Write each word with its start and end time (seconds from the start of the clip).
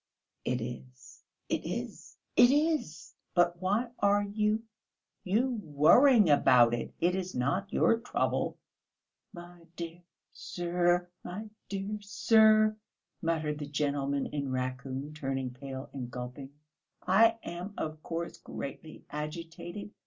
"It 0.43 0.61
is, 0.61 1.23
it 1.47 1.63
is, 1.63 2.17
it 2.35 2.49
is! 2.49 3.13
But 3.35 3.61
why 3.61 3.91
are 3.99 4.23
you 4.23 4.63
you 5.23 5.59
worrying 5.61 6.27
about 6.27 6.73
it? 6.73 6.95
It 6.99 7.13
is 7.13 7.35
not 7.35 7.71
your 7.71 7.99
trouble!" 7.99 8.57
"My 9.31 9.65
dear 9.75 10.01
sir, 10.31 11.07
my 11.23 11.51
dear 11.69 11.99
sir," 12.01 12.77
muttered 13.21 13.59
the 13.59 13.67
gentleman 13.67 14.25
in 14.25 14.49
raccoon, 14.51 15.13
turning 15.13 15.51
pale 15.51 15.91
and 15.93 16.09
gulping, 16.09 16.49
"I 17.05 17.37
am, 17.43 17.75
of 17.77 18.01
course, 18.01 18.39
greatly 18.39 19.05
agitated 19.11 19.91